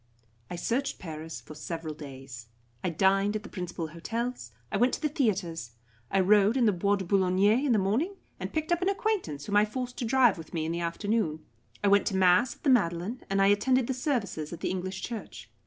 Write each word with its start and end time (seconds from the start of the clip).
I 0.49 0.55
searched 0.55 0.97
Paris 0.97 1.39
for 1.41 1.53
several 1.53 1.93
days. 1.93 2.47
I 2.83 2.89
dined 2.89 3.35
at 3.35 3.43
the 3.43 3.49
principal 3.49 3.89
hotels; 3.89 4.51
I 4.71 4.77
went 4.77 4.95
to 4.95 4.99
the 5.03 5.09
theatres; 5.09 5.73
I 6.09 6.21
rode 6.21 6.57
in 6.57 6.65
the 6.65 6.71
Bois 6.71 6.95
de 6.95 7.05
Boulogne 7.05 7.37
in 7.63 7.71
the 7.71 7.77
morning, 7.77 8.15
and 8.39 8.51
picked 8.51 8.71
up 8.71 8.81
an 8.81 8.89
acquaintance, 8.89 9.45
whom 9.45 9.57
I 9.57 9.65
forced 9.65 9.99
to 9.99 10.05
drive 10.05 10.39
with 10.39 10.55
me 10.55 10.65
in 10.65 10.71
the 10.71 10.81
afternoon. 10.81 11.45
I 11.83 11.87
went 11.89 12.07
to 12.07 12.15
mass 12.17 12.55
at 12.55 12.63
the 12.63 12.69
Madeleine, 12.71 13.21
and 13.29 13.39
I 13.43 13.49
attended 13.49 13.85
the 13.85 13.93
services 13.93 14.51
at 14.51 14.61
the 14.61 14.71
English 14.71 15.03
Church. 15.03 15.51